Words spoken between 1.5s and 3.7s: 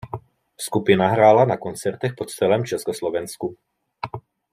koncertech po celém Československu.